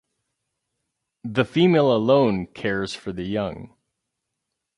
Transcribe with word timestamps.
The 1.25 1.45
female 1.45 1.95
alone 1.95 2.47
cares 2.47 2.95
for 2.95 3.13
the 3.13 3.21
young. 3.21 3.75